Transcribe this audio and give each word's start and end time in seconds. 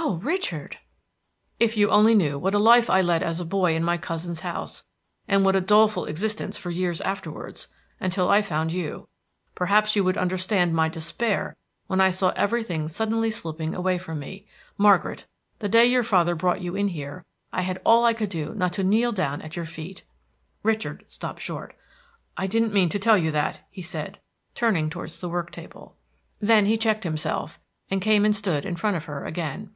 "Oh, 0.00 0.18
Richard!" 0.22 0.78
"If 1.60 1.76
you 1.76 1.90
only 1.90 2.14
knew 2.14 2.38
what 2.38 2.54
a 2.54 2.58
life 2.58 2.88
I 2.88 3.02
led 3.02 3.22
as 3.24 3.40
a 3.40 3.44
boy 3.44 3.74
in 3.74 3.82
my 3.84 3.98
cousin's 3.98 4.40
house, 4.40 4.84
and 5.26 5.44
what 5.44 5.56
a 5.56 5.60
doleful 5.60 6.04
existence 6.06 6.56
for 6.56 6.70
years 6.70 7.00
afterwards, 7.00 7.66
until 8.00 8.28
I 8.30 8.40
found 8.40 8.72
you, 8.72 9.08
perhaps 9.56 9.96
you 9.96 10.04
would 10.04 10.16
understand 10.16 10.72
my 10.72 10.88
despair 10.88 11.56
when 11.88 12.00
I 12.00 12.10
saw 12.12 12.30
everything 12.36 12.86
suddenly 12.88 13.28
slipping 13.30 13.74
away 13.74 13.98
from 13.98 14.20
me. 14.20 14.46
Margaret! 14.78 15.26
the 15.58 15.68
day 15.68 15.84
your 15.84 16.04
father 16.04 16.34
brought 16.36 16.62
you 16.62 16.74
in 16.76 16.88
here, 16.88 17.24
I 17.52 17.62
had 17.62 17.82
all 17.84 18.04
I 18.04 18.14
could 18.14 18.30
do 18.30 18.54
not 18.54 18.72
to 18.74 18.84
kneel 18.84 19.10
down 19.12 19.42
at 19.42 19.56
your 19.56 19.66
feet" 19.66 20.04
Richard 20.62 21.04
stopped 21.08 21.40
short. 21.40 21.74
"I 22.36 22.46
didn't 22.46 22.72
mean 22.72 22.88
to 22.90 23.00
tell 23.00 23.18
you 23.18 23.30
that," 23.32 23.60
he 23.68 23.84
added, 23.94 24.20
turning 24.54 24.90
towards 24.90 25.20
the 25.20 25.28
work 25.28 25.50
table. 25.50 25.96
Then 26.40 26.66
he 26.66 26.76
checked 26.78 27.04
himself, 27.04 27.60
and 27.90 28.00
came 28.00 28.24
and 28.24 28.34
stood 28.34 28.64
in 28.64 28.76
front 28.76 28.96
of 28.96 29.04
her 29.06 29.26
again. 29.26 29.74